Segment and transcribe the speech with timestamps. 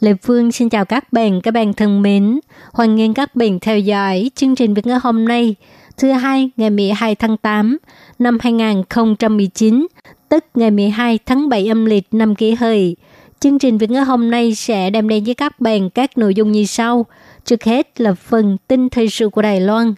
[0.00, 2.40] Lê Phương xin chào các bạn, các bạn thân mến.
[2.72, 5.54] Hoan nghênh các bạn theo dõi chương trình Việt ngữ hôm nay,
[5.96, 7.78] thứ hai ngày 12 tháng 8
[8.18, 9.86] năm 2019,
[10.28, 12.96] tức ngày 12 tháng 7 âm lịch năm kỷ hợi.
[13.40, 16.52] Chương trình Việt ngữ hôm nay sẽ đem đến với các bạn các nội dung
[16.52, 17.06] như sau.
[17.44, 19.94] Trước hết là phần tin thời sự của Đài Loan,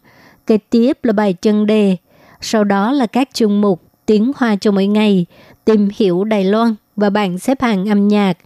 [0.46, 1.96] kế tiếp là bài chân đề,
[2.41, 5.27] sau đó là các chương mục tiếng hoa cho mỗi ngày,
[5.65, 8.38] tìm hiểu Đài Loan và bảng xếp hạng âm nhạc.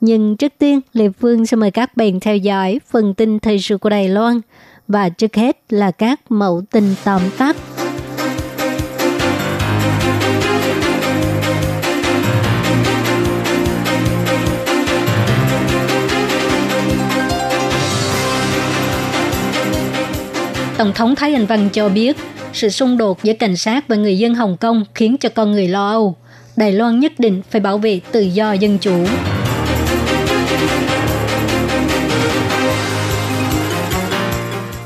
[0.00, 3.78] Nhưng trước tiên, Lê Phương sẽ mời các bạn theo dõi phần tin thời sự
[3.78, 4.40] của Đài Loan
[4.88, 7.56] và trước hết là các mẫu tin tóm tắt.
[20.78, 22.16] Tổng thống Thái Anh Văn cho biết,
[22.52, 25.68] sự xung đột giữa cảnh sát và người dân Hồng Kông khiến cho con người
[25.68, 26.16] lo âu.
[26.56, 29.04] Đài Loan nhất định phải bảo vệ tự do dân chủ.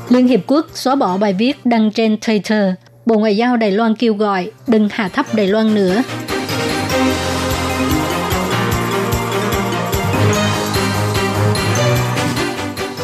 [0.09, 2.73] Liên Hiệp Quốc xóa bỏ bài viết đăng trên Twitter.
[3.05, 6.03] Bộ Ngoại giao Đài Loan kêu gọi đừng hạ thấp Đài Loan nữa.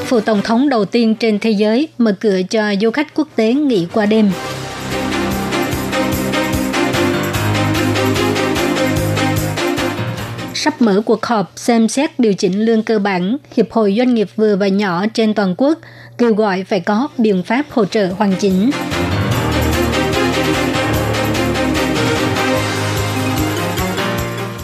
[0.05, 3.53] Phủ Tổng thống đầu tiên trên thế giới mở cửa cho du khách quốc tế
[3.53, 4.31] nghỉ qua đêm.
[10.63, 14.27] Sắp mở cuộc họp xem xét điều chỉnh lương cơ bản, Hiệp hội Doanh nghiệp
[14.35, 15.79] vừa và nhỏ trên toàn quốc
[16.17, 18.71] kêu gọi phải có biện pháp hỗ trợ hoàn chỉnh.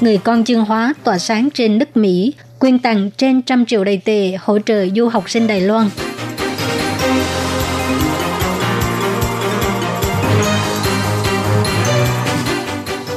[0.02, 4.02] Người con chương hóa tỏa sáng trên đất Mỹ, quyên tặng trên trăm triệu đầy
[4.06, 5.90] tệ hỗ trợ du học sinh Đài Loan.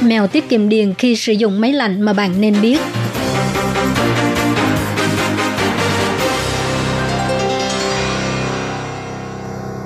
[0.04, 2.78] Mèo tiết kiệm điện khi sử dụng máy lạnh mà bạn nên biết.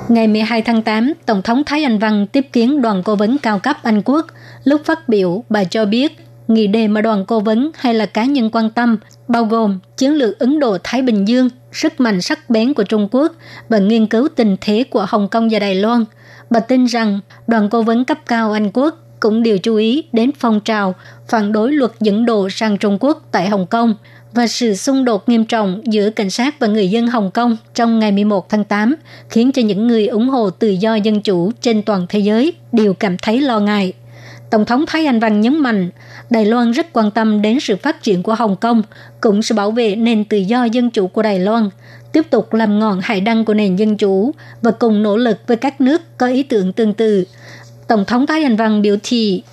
[0.09, 3.59] Ngày 12 tháng 8, Tổng thống Thái Anh Văn tiếp kiến đoàn cố vấn cao
[3.59, 4.27] cấp Anh Quốc.
[4.63, 6.17] Lúc phát biểu, bà cho biết
[6.47, 8.97] nghị đề mà đoàn cố vấn hay là cá nhân quan tâm
[9.27, 13.31] bao gồm chiến lược Ấn Độ-Thái Bình Dương, sức mạnh sắc bén của Trung Quốc
[13.69, 16.05] và nghiên cứu tình thế của Hồng Kông và Đài Loan.
[16.49, 20.31] Bà tin rằng đoàn cố vấn cấp cao Anh Quốc cũng đều chú ý đến
[20.39, 20.95] phong trào
[21.27, 23.95] phản đối luật dẫn độ sang Trung Quốc tại Hồng Kông
[24.33, 27.99] và sự xung đột nghiêm trọng giữa cảnh sát và người dân Hồng Kông trong
[27.99, 28.95] ngày 11 tháng 8
[29.29, 32.93] khiến cho những người ủng hộ tự do dân chủ trên toàn thế giới đều
[32.93, 33.93] cảm thấy lo ngại.
[34.49, 35.89] Tổng thống Thái Anh Văn nhấn mạnh,
[36.29, 38.81] Đài Loan rất quan tâm đến sự phát triển của Hồng Kông,
[39.21, 41.69] cũng sẽ bảo vệ nền tự do dân chủ của Đài Loan,
[42.11, 45.57] tiếp tục làm ngọn hải đăng của nền dân chủ và cùng nỗ lực với
[45.57, 47.25] các nước có ý tưởng tương tự.
[47.87, 49.43] Tổng thống Thái Anh Văn vâng biểu thị,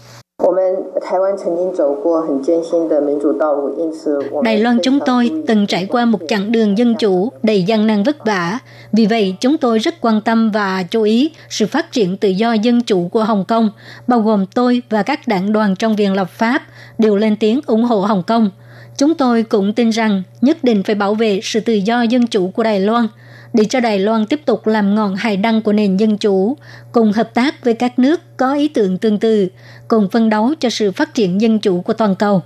[4.44, 8.02] Đài Loan chúng tôi từng trải qua một chặng đường dân chủ đầy gian nan
[8.02, 8.58] vất vả.
[8.92, 12.52] Vì vậy, chúng tôi rất quan tâm và chú ý sự phát triển tự do
[12.52, 13.70] dân chủ của Hồng Kông,
[14.06, 16.62] bao gồm tôi và các đảng đoàn trong viện lập pháp
[16.98, 18.50] đều lên tiếng ủng hộ Hồng Kông.
[18.96, 22.50] Chúng tôi cũng tin rằng nhất định phải bảo vệ sự tự do dân chủ
[22.50, 23.08] của Đài Loan–
[23.54, 26.56] để cho Đài Loan tiếp tục làm ngọn hải đăng của nền dân chủ,
[26.92, 29.48] cùng hợp tác với các nước có ý tưởng tương tự,
[29.88, 32.42] cùng phân đấu cho sự phát triển dân chủ của toàn cầu.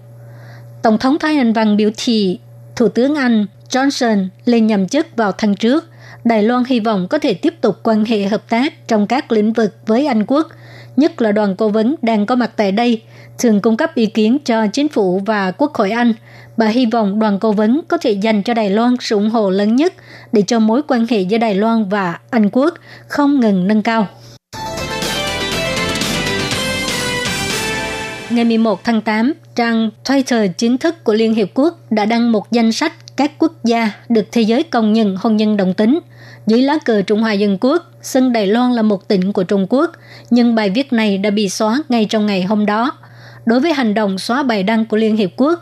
[0.82, 2.38] Tổng thống Thái Anh Văn biểu thị,
[2.76, 5.84] Thủ tướng Anh Johnson lên nhậm chức vào tháng trước,
[6.24, 9.52] Đài Loan hy vọng có thể tiếp tục quan hệ hợp tác trong các lĩnh
[9.52, 10.48] vực với Anh quốc,
[10.96, 13.02] nhất là đoàn cố vấn đang có mặt tại đây,
[13.38, 16.12] thường cung cấp ý kiến cho chính phủ và Quốc hội Anh–
[16.58, 19.50] Bà hy vọng đoàn cố vấn có thể dành cho Đài Loan sự ủng hộ
[19.50, 19.94] lớn nhất
[20.32, 22.74] để cho mối quan hệ giữa Đài Loan và Anh Quốc
[23.08, 24.06] không ngừng nâng cao.
[28.30, 32.52] Ngày 11 tháng 8, trang Twitter chính thức của Liên Hiệp Quốc đã đăng một
[32.52, 35.98] danh sách các quốc gia được thế giới công nhận hôn nhân đồng tính.
[36.46, 39.66] Dưới lá cờ Trung Hoa Dân Quốc, sân Đài Loan là một tỉnh của Trung
[39.70, 39.92] Quốc,
[40.30, 42.92] nhưng bài viết này đã bị xóa ngay trong ngày hôm đó.
[43.46, 45.60] Đối với hành động xóa bài đăng của Liên Hiệp Quốc,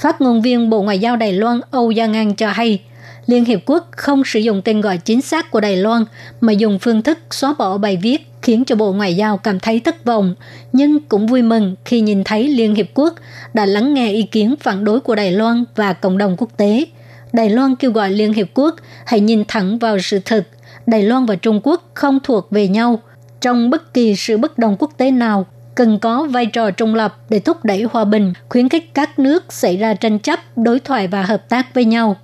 [0.00, 2.80] Phát ngôn viên Bộ Ngoại giao Đài Loan Âu Gia Ngang cho hay,
[3.26, 6.04] Liên Hiệp Quốc không sử dụng tên gọi chính xác của Đài Loan
[6.40, 9.80] mà dùng phương thức xóa bỏ bài viết khiến cho Bộ Ngoại giao cảm thấy
[9.80, 10.34] thất vọng,
[10.72, 13.14] nhưng cũng vui mừng khi nhìn thấy Liên Hiệp Quốc
[13.54, 16.84] đã lắng nghe ý kiến phản đối của Đài Loan và cộng đồng quốc tế.
[17.32, 18.76] Đài Loan kêu gọi Liên Hiệp Quốc
[19.06, 20.48] hãy nhìn thẳng vào sự thật.
[20.86, 23.00] Đài Loan và Trung Quốc không thuộc về nhau.
[23.40, 25.46] Trong bất kỳ sự bất đồng quốc tế nào,
[25.76, 29.52] cần có vai trò trung lập để thúc đẩy hòa bình, khuyến khích các nước
[29.52, 32.16] xảy ra tranh chấp, đối thoại và hợp tác với nhau.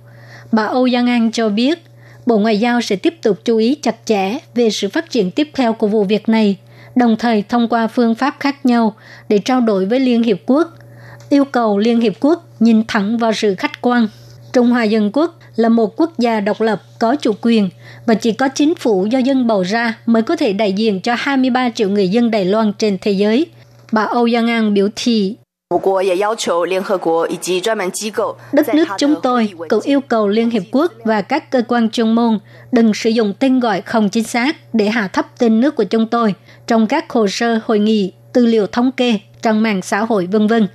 [0.51, 1.83] Bà Âu Giang An cho biết,
[2.25, 5.49] Bộ Ngoại giao sẽ tiếp tục chú ý chặt chẽ về sự phát triển tiếp
[5.53, 6.57] theo của vụ việc này,
[6.95, 8.95] đồng thời thông qua phương pháp khác nhau
[9.29, 10.73] để trao đổi với Liên Hiệp Quốc,
[11.29, 14.07] yêu cầu Liên Hiệp Quốc nhìn thẳng vào sự khách quan.
[14.53, 17.69] Trung Hoa Dân Quốc là một quốc gia độc lập có chủ quyền
[18.05, 21.15] và chỉ có chính phủ do dân bầu ra mới có thể đại diện cho
[21.17, 23.45] 23 triệu người dân Đài Loan trên thế giới.
[23.91, 25.35] Bà Âu Giang An biểu thị
[28.53, 32.15] Đất nước chúng tôi cũng yêu cầu Liên Hiệp Quốc và các cơ quan chuyên
[32.15, 32.39] môn
[32.71, 36.07] đừng sử dụng tên gọi không chính xác để hạ thấp tên nước của chúng
[36.07, 36.35] tôi
[36.67, 40.47] trong các hồ sơ hội nghị, tư liệu thống kê, trang mạng xã hội vân
[40.47, 40.67] vân.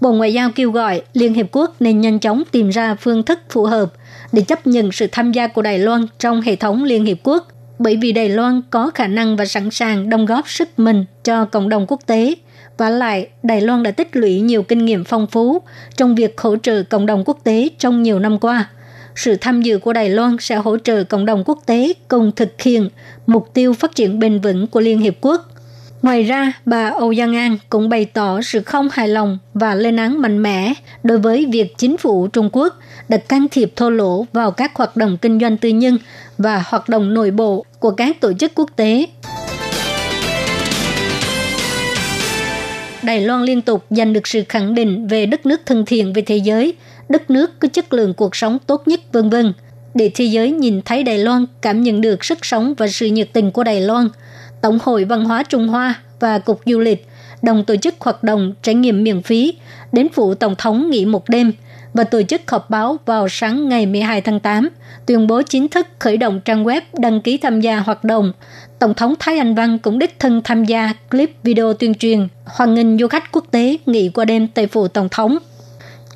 [0.00, 3.38] Bộ Ngoại giao kêu gọi Liên Hiệp Quốc nên nhanh chóng tìm ra phương thức
[3.50, 3.92] phù hợp
[4.32, 7.48] để chấp nhận sự tham gia của Đài Loan trong hệ thống Liên Hiệp Quốc,
[7.78, 11.44] bởi vì Đài Loan có khả năng và sẵn sàng đóng góp sức mình cho
[11.44, 12.34] cộng đồng quốc tế.
[12.76, 15.62] Và lại, Đài Loan đã tích lũy nhiều kinh nghiệm phong phú
[15.96, 18.70] trong việc hỗ trợ cộng đồng quốc tế trong nhiều năm qua.
[19.16, 22.62] Sự tham dự của Đài Loan sẽ hỗ trợ cộng đồng quốc tế cùng thực
[22.62, 22.88] hiện
[23.26, 25.44] mục tiêu phát triển bền vững của Liên Hiệp Quốc–
[26.02, 29.96] Ngoài ra, bà Âu Giang An cũng bày tỏ sự không hài lòng và lên
[29.96, 32.78] án mạnh mẽ đối với việc chính phủ Trung Quốc
[33.08, 35.98] đã can thiệp thô lỗ vào các hoạt động kinh doanh tư nhân
[36.38, 39.06] và hoạt động nội bộ của các tổ chức quốc tế.
[43.02, 46.22] Đài Loan liên tục giành được sự khẳng định về đất nước thân thiện với
[46.22, 46.74] thế giới,
[47.08, 49.52] đất nước có chất lượng cuộc sống tốt nhất vân vân.
[49.94, 53.28] Để thế giới nhìn thấy Đài Loan cảm nhận được sức sống và sự nhiệt
[53.32, 54.08] tình của Đài Loan–
[54.60, 57.06] Tổng hội Văn hóa Trung Hoa và Cục Du lịch
[57.42, 59.54] đồng tổ chức hoạt động trải nghiệm miễn phí
[59.92, 61.52] đến phủ Tổng thống nghỉ một đêm
[61.98, 64.68] và tổ chức họp báo vào sáng ngày 12 tháng 8,
[65.06, 68.32] tuyên bố chính thức khởi động trang web đăng ký tham gia hoạt động.
[68.78, 72.74] Tổng thống Thái Anh Văn cũng đích thân tham gia clip video tuyên truyền hoan
[72.74, 75.38] nghênh du khách quốc tế nghỉ qua đêm tại phủ Tổng thống.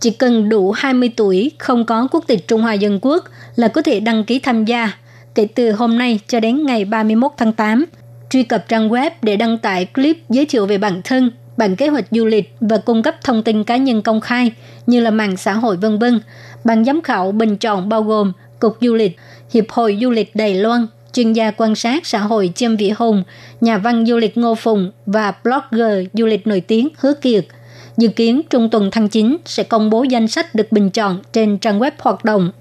[0.00, 3.24] Chỉ cần đủ 20 tuổi, không có quốc tịch Trung Hoa Dân Quốc
[3.56, 4.92] là có thể đăng ký tham gia
[5.34, 7.84] kể từ hôm nay cho đến ngày 31 tháng 8
[8.30, 11.88] truy cập trang web để đăng tải clip giới thiệu về bản thân, bản kế
[11.88, 14.52] hoạch du lịch và cung cấp thông tin cá nhân công khai
[14.86, 16.20] như là mạng xã hội vân vân.
[16.64, 19.16] Ban giám khảo bình chọn bao gồm Cục Du lịch,
[19.54, 23.24] Hiệp hội Du lịch Đài Loan, chuyên gia quan sát xã hội Chiêm Vĩ Hùng,
[23.60, 27.46] nhà văn du lịch Ngô Phùng và blogger du lịch nổi tiếng Hứa Kiệt.
[27.96, 31.58] Dự kiến trung tuần tháng 9 sẽ công bố danh sách được bình chọn trên
[31.58, 32.52] trang web hoạt động.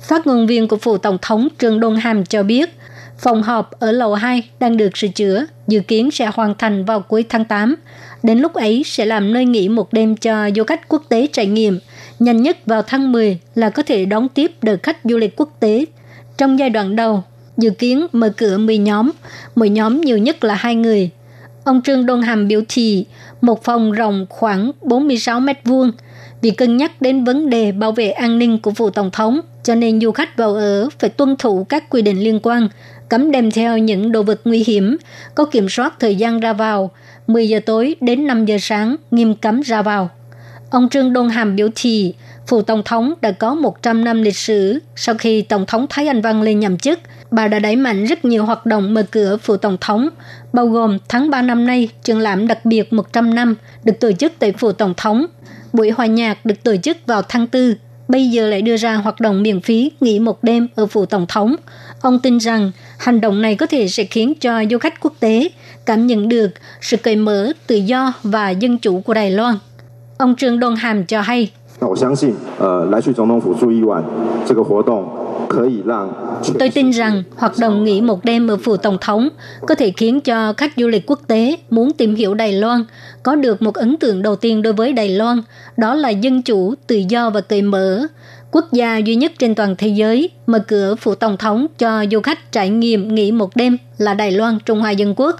[0.00, 2.70] Phát ngôn viên của phủ Tổng thống Trương Đôn Hàm cho biết,
[3.18, 7.00] Phòng họp ở lầu 2 đang được sửa chữa, dự kiến sẽ hoàn thành vào
[7.00, 7.76] cuối tháng 8.
[8.22, 11.46] Đến lúc ấy sẽ làm nơi nghỉ một đêm cho du khách quốc tế trải
[11.46, 11.78] nghiệm.
[12.18, 15.56] Nhanh nhất vào tháng 10 là có thể đón tiếp đợt khách du lịch quốc
[15.60, 15.84] tế.
[16.36, 17.22] Trong giai đoạn đầu,
[17.56, 19.10] dự kiến mở cửa 10 nhóm,
[19.54, 21.10] mỗi nhóm nhiều nhất là hai người.
[21.64, 23.04] Ông Trương Đôn Hàm biểu thị
[23.40, 25.92] một phòng rộng khoảng 46 mét vuông
[26.42, 29.74] vì cân nhắc đến vấn đề bảo vệ an ninh của vụ tổng thống, cho
[29.74, 32.68] nên du khách vào ở phải tuân thủ các quy định liên quan,
[33.08, 34.96] cấm đem theo những đồ vật nguy hiểm,
[35.34, 36.90] có kiểm soát thời gian ra vào,
[37.28, 40.10] 10 giờ tối đến 5 giờ sáng nghiêm cấm ra vào.
[40.70, 42.14] Ông Trương Đôn Hàm biểu thị,
[42.46, 44.78] phủ tổng thống đã có 100 năm lịch sử.
[44.96, 46.98] Sau khi Tổng thống Thái Anh Văn lên nhậm chức,
[47.30, 50.08] bà đã đẩy mạnh rất nhiều hoạt động mở cửa phủ tổng thống,
[50.52, 53.54] bao gồm tháng 3 năm nay, triển lãm đặc biệt 100 năm
[53.84, 55.26] được tổ chức tại phủ tổng thống.
[55.72, 57.74] Buổi hòa nhạc được tổ chức vào tháng 4
[58.07, 61.25] bây giờ lại đưa ra hoạt động miễn phí nghỉ một đêm ở phủ tổng
[61.27, 61.55] thống.
[62.01, 65.49] Ông tin rằng hành động này có thể sẽ khiến cho du khách quốc tế
[65.85, 66.49] cảm nhận được
[66.81, 69.55] sự cởi mở, tự do và dân chủ của Đài Loan.
[70.17, 71.51] Ông Trương Đôn Hàm cho hay.
[71.79, 74.03] 我相信，呃，来去总统府住一晚
[74.45, 75.03] 这个活动
[76.58, 79.28] Tôi tin rằng hoạt động nghỉ một đêm ở phủ Tổng thống
[79.66, 82.84] có thể khiến cho khách du lịch quốc tế muốn tìm hiểu Đài Loan
[83.22, 85.42] có được một ấn tượng đầu tiên đối với Đài Loan,
[85.76, 88.06] đó là dân chủ, tự do và cởi mở.
[88.52, 92.20] Quốc gia duy nhất trên toàn thế giới mở cửa phủ Tổng thống cho du
[92.20, 95.36] khách trải nghiệm nghỉ một đêm là Đài Loan, Trung Hoa Dân Quốc.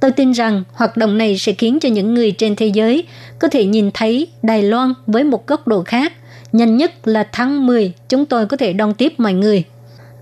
[0.00, 3.04] Tôi tin rằng hoạt động này sẽ khiến cho những người trên thế giới
[3.38, 6.12] có thể nhìn thấy Đài Loan với một góc độ khác
[6.52, 9.64] Nhanh nhất là tháng 10, chúng tôi có thể đón tiếp mọi người.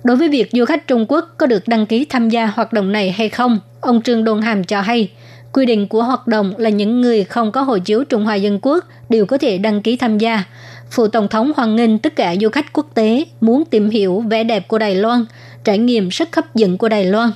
[0.04, 2.92] Đối với việc du khách Trung Quốc có được đăng ký tham gia hoạt động
[2.92, 5.10] này hay không, ông Trương Đôn Hàm cho hay,
[5.52, 8.58] quy định của hoạt động là những người không có hộ chiếu Trung Hoa Dân
[8.62, 10.44] Quốc đều có thể đăng ký tham gia.
[10.90, 14.44] Phụ Tổng thống hoan nghênh tất cả du khách quốc tế muốn tìm hiểu vẻ
[14.44, 15.24] đẹp của Đài Loan,
[15.64, 17.30] trải nghiệm sức hấp dẫn của Đài Loan.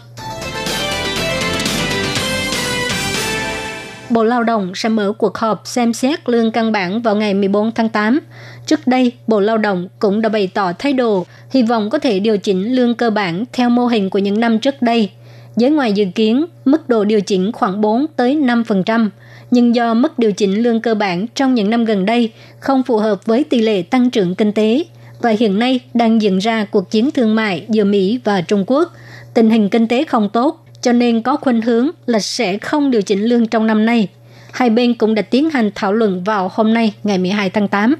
[4.11, 7.73] Bộ Lao động sẽ mở cuộc họp xem xét lương căn bản vào ngày 14
[7.73, 8.21] tháng 8.
[8.67, 12.19] Trước đây, Bộ Lao động cũng đã bày tỏ thái độ hy vọng có thể
[12.19, 15.11] điều chỉnh lương cơ bản theo mô hình của những năm trước đây.
[15.57, 19.09] Giới ngoài dự kiến, mức độ điều chỉnh khoảng 4 tới 5%,
[19.51, 22.97] nhưng do mức điều chỉnh lương cơ bản trong những năm gần đây không phù
[22.97, 24.85] hợp với tỷ lệ tăng trưởng kinh tế
[25.21, 28.93] và hiện nay đang diễn ra cuộc chiến thương mại giữa Mỹ và Trung Quốc,
[29.35, 33.03] tình hình kinh tế không tốt cho nên có khuynh hướng là sẽ không điều
[33.03, 34.09] chỉnh lương trong năm nay.
[34.53, 37.95] Hai bên cũng đã tiến hành thảo luận vào hôm nay, ngày 12 tháng 8.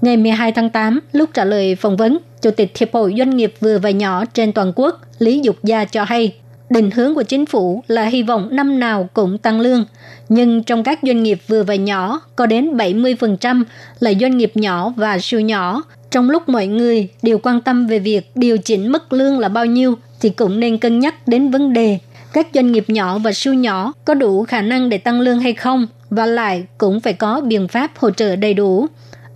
[0.00, 3.54] Ngày 12 tháng 8, lúc trả lời phỏng vấn, Chủ tịch Hiệp hội Doanh nghiệp
[3.60, 6.34] vừa và nhỏ trên toàn quốc Lý Dục Gia cho hay,
[6.70, 9.84] định hướng của chính phủ là hy vọng năm nào cũng tăng lương.
[10.28, 13.64] Nhưng trong các doanh nghiệp vừa và nhỏ, có đến 70%
[14.00, 15.82] là doanh nghiệp nhỏ và siêu nhỏ.
[16.10, 19.66] Trong lúc mọi người đều quan tâm về việc điều chỉnh mức lương là bao
[19.66, 21.98] nhiêu, thì cũng nên cân nhắc đến vấn đề
[22.32, 25.54] các doanh nghiệp nhỏ và siêu nhỏ có đủ khả năng để tăng lương hay
[25.54, 28.86] không và lại cũng phải có biện pháp hỗ trợ đầy đủ.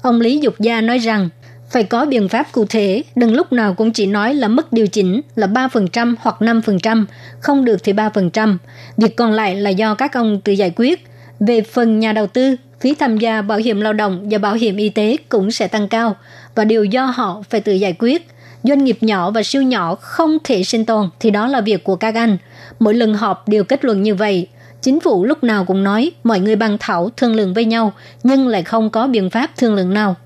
[0.03, 1.29] Ông Lý Dục Gia nói rằng
[1.71, 4.87] phải có biện pháp cụ thể, đừng lúc nào cũng chỉ nói là mức điều
[4.87, 7.05] chỉnh là 3% hoặc 5%,
[7.41, 8.57] không được thì 3%.
[8.97, 11.07] Việc còn lại là do các ông tự giải quyết.
[11.41, 14.77] Về phần nhà đầu tư, phí tham gia bảo hiểm lao động và bảo hiểm
[14.77, 16.17] y tế cũng sẽ tăng cao
[16.55, 18.29] và điều do họ phải tự giải quyết.
[18.64, 21.97] Doanh nghiệp nhỏ và siêu nhỏ không thể sinh tồn thì đó là việc của
[21.97, 22.37] các anh.
[22.78, 24.49] Mỗi lần họp đều kết luận như vậy.
[24.83, 27.92] Chính phủ lúc nào cũng nói mọi người bàn thảo thương lượng với nhau
[28.23, 30.16] nhưng lại không có biện pháp thương lượng nào.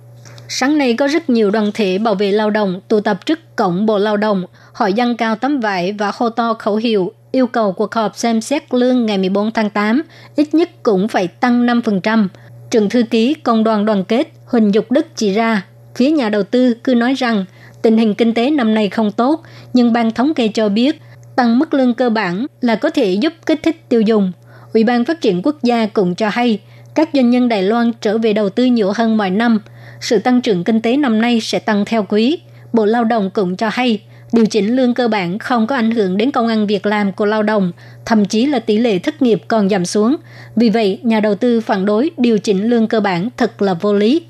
[0.48, 3.86] Sáng nay có rất nhiều đoàn thể bảo vệ lao động tụ tập trước cổng
[3.86, 7.72] Bộ Lao động, họ dăng cao tấm vải và hô to khẩu hiệu yêu cầu
[7.72, 10.02] cuộc họp xem xét lương ngày 14 tháng 8
[10.36, 12.28] ít nhất cũng phải tăng 5%.
[12.70, 15.62] Trường thư ký Công đoàn đoàn kết Huỳnh Dục Đức chỉ ra,
[15.94, 17.44] phía nhà đầu tư cứ nói rằng
[17.82, 19.42] tình hình kinh tế năm nay không tốt,
[19.72, 21.00] nhưng ban thống kê cho biết
[21.36, 24.32] tăng mức lương cơ bản là có thể giúp kích thích tiêu dùng.
[24.74, 26.60] Ủy ban Phát triển Quốc gia cũng cho hay,
[26.94, 29.60] các doanh nhân Đài Loan trở về đầu tư nhiều hơn mọi năm.
[30.00, 32.38] Sự tăng trưởng kinh tế năm nay sẽ tăng theo quý.
[32.72, 34.00] Bộ Lao động cũng cho hay,
[34.32, 37.26] điều chỉnh lương cơ bản không có ảnh hưởng đến công ăn việc làm của
[37.26, 37.72] lao động,
[38.04, 40.16] thậm chí là tỷ lệ thất nghiệp còn giảm xuống.
[40.56, 43.94] Vì vậy, nhà đầu tư phản đối điều chỉnh lương cơ bản thật là vô
[43.94, 44.22] lý.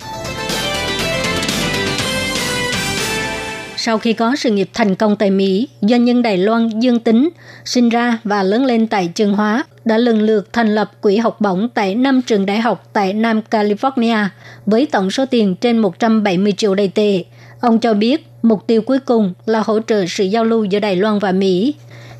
[3.80, 7.28] Sau khi có sự nghiệp thành công tại Mỹ, doanh nhân Đài Loan Dương Tính
[7.64, 11.40] sinh ra và lớn lên tại Trường Hóa đã lần lượt thành lập quỹ học
[11.40, 14.26] bổng tại năm trường đại học tại Nam California
[14.66, 17.24] với tổng số tiền trên 170 triệu đầy tệ.
[17.60, 20.96] Ông cho biết mục tiêu cuối cùng là hỗ trợ sự giao lưu giữa Đài
[20.96, 21.74] Loan và Mỹ.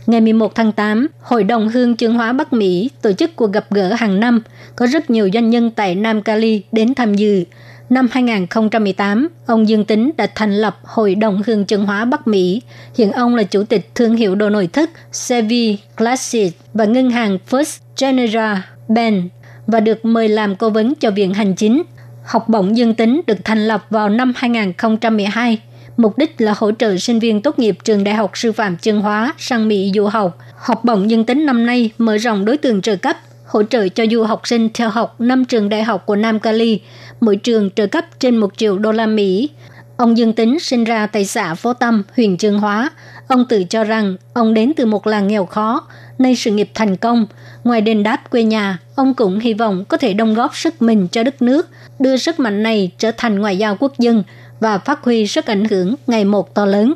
[0.07, 3.67] Ngày 11 tháng 8, Hội đồng Hương Chương Hóa Bắc Mỹ tổ chức cuộc gặp
[3.71, 4.43] gỡ hàng năm,
[4.77, 7.45] có rất nhiều doanh nhân tại Nam Cali đến tham dự.
[7.91, 12.63] Năm 2018, ông Dương Tính đã thành lập Hội đồng Hương Chân Hóa Bắc Mỹ.
[12.97, 17.39] Hiện ông là chủ tịch thương hiệu đồ nội thất Sevi Classic và ngân hàng
[17.51, 18.57] First General
[18.89, 19.33] Bank
[19.67, 21.83] và được mời làm cố vấn cho Viện Hành Chính.
[22.25, 25.59] Học bổng Dương Tính được thành lập vào năm 2012.
[25.97, 29.01] Mục đích là hỗ trợ sinh viên tốt nghiệp trường Đại học Sư phạm chương
[29.01, 30.39] Hóa sang Mỹ du học.
[30.57, 33.17] Học bổng Dương Tính năm nay mở rộng đối tượng trợ cấp
[33.49, 36.81] hỗ trợ cho du học sinh theo học năm trường đại học của Nam Cali,
[37.21, 39.51] mỗi trường trợ cấp trên 1 triệu đô la Mỹ.
[39.97, 42.91] Ông Dương Tính sinh ra tại xã Phố Tâm, huyện Trương Hóa.
[43.29, 45.87] Ông tự cho rằng ông đến từ một làng nghèo khó,
[46.19, 47.27] nay sự nghiệp thành công.
[47.65, 51.09] Ngoài đền đáp quê nhà, ông cũng hy vọng có thể đóng góp sức mình
[51.13, 54.23] cho đất nước, đưa sức mạnh này trở thành ngoại giao quốc dân
[54.61, 56.95] và phát huy sức ảnh hưởng ngày một to lớn.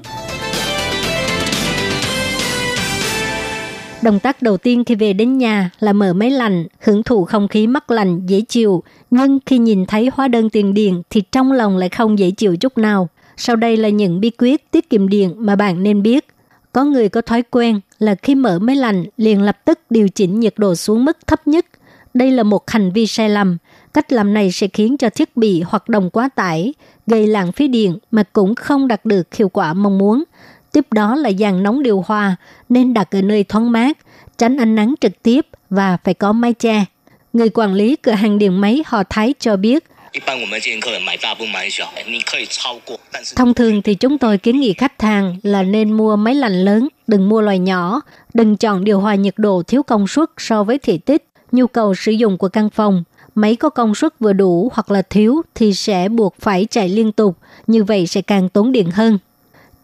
[4.02, 7.49] Động tác đầu tiên khi về đến nhà là mở máy lạnh, hưởng thụ không
[7.49, 8.82] khí mát lạnh, dễ chịu.
[9.11, 12.56] Nhưng khi nhìn thấy hóa đơn tiền điện thì trong lòng lại không dễ chịu
[12.56, 13.09] chút nào.
[13.37, 16.26] Sau đây là những bí quyết tiết kiệm điện mà bạn nên biết.
[16.73, 20.40] Có người có thói quen là khi mở máy lạnh liền lập tức điều chỉnh
[20.40, 21.66] nhiệt độ xuống mức thấp nhất.
[22.14, 23.59] Đây là một hành vi sai lầm.
[23.94, 26.75] Cách làm này sẽ khiến cho thiết bị hoạt động quá tải,
[27.06, 30.25] gây lãng phí điện mà cũng không đạt được hiệu quả mong muốn.
[30.73, 32.37] Tiếp đó là dàn nóng điều hòa
[32.69, 33.99] nên đặt ở nơi thoáng mát,
[34.38, 36.85] tránh ánh nắng trực tiếp và phải có mái che.
[37.33, 39.85] Người quản lý cửa hàng điện máy họ Thái cho biết,
[43.37, 46.88] Thông thường thì chúng tôi kiến nghị khách hàng là nên mua máy lạnh lớn,
[47.07, 48.00] đừng mua loại nhỏ,
[48.35, 51.95] đừng chọn điều hòa nhiệt độ thiếu công suất so với thể tích, nhu cầu
[51.95, 53.05] sử dụng của căn phòng.
[53.35, 57.12] Máy có công suất vừa đủ hoặc là thiếu thì sẽ buộc phải chạy liên
[57.12, 57.37] tục,
[57.67, 59.19] như vậy sẽ càng tốn điện hơn.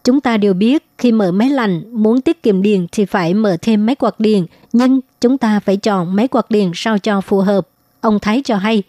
[0.09, 3.57] Chúng ta đều biết khi mở máy lạnh muốn tiết kiệm điện thì phải mở
[3.61, 7.39] thêm máy quạt điện, nhưng chúng ta phải chọn máy quạt điện sao cho phù
[7.39, 7.67] hợp.
[8.01, 8.83] Ông Thái cho hay.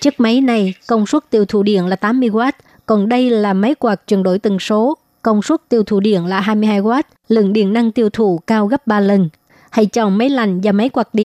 [0.00, 2.52] Chiếc máy này công suất tiêu thụ điện là 80W,
[2.86, 6.40] còn đây là máy quạt chuyển đổi tần số, công suất tiêu thụ điện là
[6.40, 9.28] 22W, lượng điện năng tiêu thụ cao gấp 3 lần.
[9.70, 11.20] hãy chọn máy lạnh và máy quạt điện